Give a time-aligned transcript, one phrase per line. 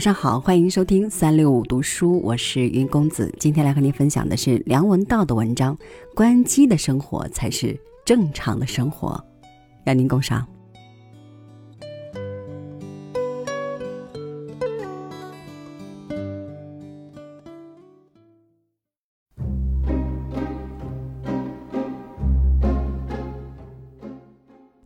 [0.00, 3.30] 晚上好，欢迎收听三六五读书，我是云公子。
[3.38, 5.76] 今天来和您分享的是梁文道的文章
[6.14, 9.22] 《关机的生活才是正常的生活》，
[9.84, 10.48] 让您共赏。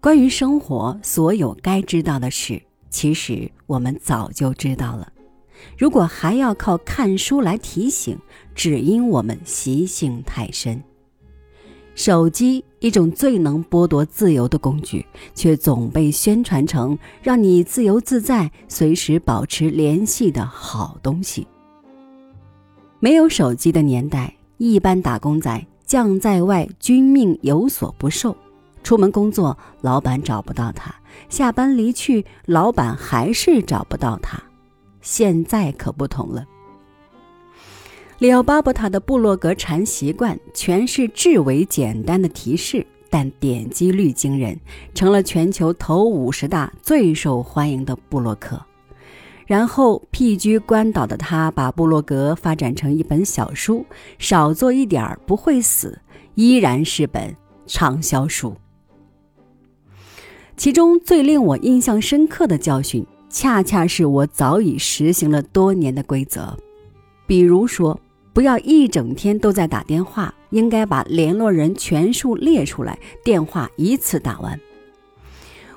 [0.00, 2.62] 关于生活，所有该知道的事。
[2.92, 5.10] 其实我们早就知道了，
[5.76, 8.16] 如果还要靠看书来提醒，
[8.54, 10.80] 只因我们习性太深。
[11.94, 21.46] 手机一种最能剥夺自由的工具，却总被宣传成让你自由自在、随时保持联系的好东西。
[23.00, 28.36] 没有手机的年代，一般打工仔将在外，君命有所不受。
[28.82, 30.90] 出门工作，老板找不到他；
[31.28, 34.42] 下班离去，老板还是找不到他。
[35.00, 36.44] 现在可不同了。
[38.18, 44.56] 里奥巴伯塔的布洛格禅习惯全是至为简单的提示，但点击率惊人，
[44.94, 48.60] 成了全球头五十大最受欢迎的布洛克。
[49.44, 53.84] 然后僻居关岛的他，把布洛格发展成一本小书，
[54.18, 56.00] 少做一点儿不会死，
[56.36, 57.36] 依然是本
[57.66, 58.56] 畅销书。
[60.62, 66.56] 其中最令我印象深刻的教训，恰恰是我早已实行了多年的规则。
[67.26, 67.98] 比如说，
[68.32, 74.56] 不要一整天都在打电话，应该把联络人全数列出来，电话一次打完。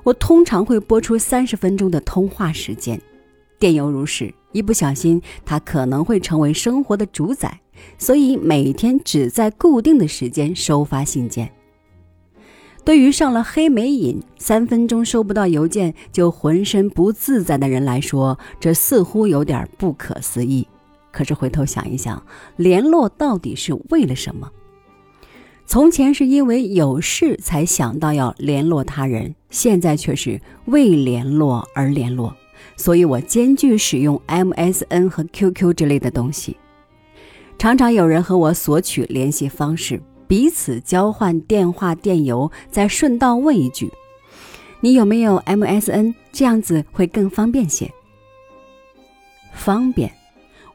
[0.04, 3.02] 我通常会拨出三十分钟的通话时间，
[3.58, 7.60] 电邮如是，一不小心它可能会成为生活的主宰，
[7.98, 11.52] 所以每天只在固定的时间收发信件。
[12.86, 20.68] 对于上了黑莓瘾，三分钟收不到邮件就浑身不自在的人来说，这似乎有点不可思议。
[21.12, 22.24] 可是回头想一想，
[22.58, 24.52] 联络到底是为了什么？
[25.66, 32.36] 从前是因为有事才想到要联络他人，现在却是为联络而联络。
[32.78, 36.56] 所以我兼具使用 MSN 和 QQ 之类的东西，
[37.58, 40.00] 常常有人和我索取联系方式。
[40.28, 43.92] 彼此交换电话、电邮，再顺道问一句
[44.82, 47.92] ：“你有没有 MSN？” 这样子会更方便些。
[49.54, 50.12] 方便，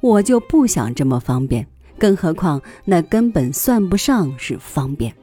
[0.00, 1.66] 我就不想这么方便，
[1.98, 5.14] 更何况那根本算不上是方便。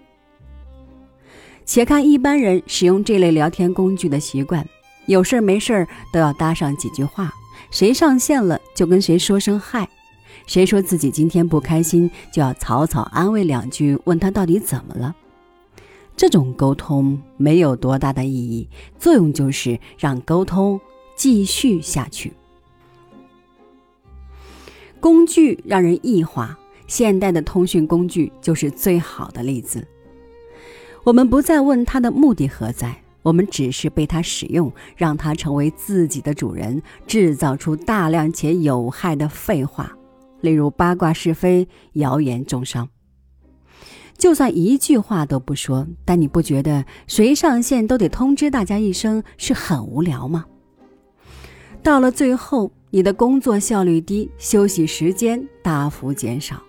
[1.66, 4.66] 且看一般人使用这类聊天工具的习惯，
[5.08, 7.34] 有事儿没事儿都要搭上几句话，
[7.72, 9.88] 谁上线了就跟谁说声嗨。
[10.48, 15.14] 谁说自己今天不开心，就要草草安慰两句，问他到底怎么了？
[16.16, 20.80] 这种沟通没有多大的意义，作用就是让沟通
[21.16, 22.34] 继续下去。
[25.00, 26.58] 工具让人异化，
[26.88, 29.86] 现代的通讯工具就是最好的例子。
[31.04, 39.96] 我们不再问它的目的何在，我们只是被它使用，让它成为自己的主人，制造出大量且有害的废话。
[40.48, 42.88] 例如八卦是非、谣言重伤。
[44.18, 50.46] 就算一句话都不说，但你不觉得谁上线都得通知大家一声是很无聊吗？
[51.84, 56.64] 到了最后，你的工作效率低，休息时间大幅减少。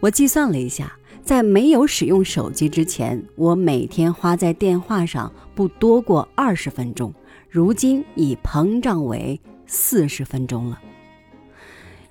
[0.00, 0.92] 我计算了一下，
[1.22, 7.14] 在没有使用手机之前，我每天花在电话上不多过二十分钟，
[7.48, 10.78] 如今已膨胀为四十分钟了。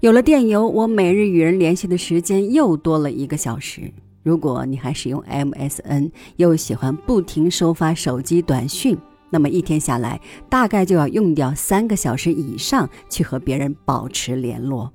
[0.02, 3.92] 有了电邮，我每日与人联系的时间又多了一个小时。
[4.24, 8.98] 如果你还使用 MSN，又喜欢不停收发手机短讯，
[9.30, 14.90] 那么一天下来大概就要用掉三个小时以上去和别人保持联络。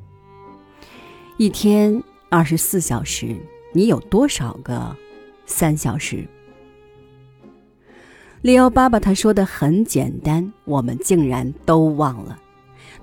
[1.36, 3.36] 一天二十四小时，
[3.74, 4.96] 你有多少个
[5.44, 6.26] 三小时？
[8.40, 12.38] 里奥爸爸他说的很简单，我们竟然都忘了。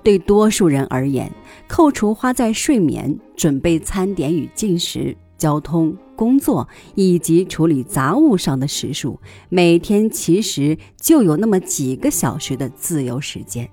[0.02, 1.32] 对多数人而言，
[1.68, 9.18] 扣除花在睡眠、准备餐点与进食、交通、工作以及处理杂物上的时数，
[9.48, 13.68] 每天其实就有那么几个小时的自由时间。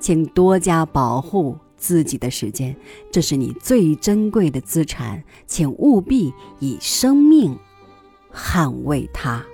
[0.00, 2.74] 请多加保护自己的时间，
[3.12, 7.56] 这是你最珍贵的资产，请务必以生命
[8.34, 9.44] 捍卫它。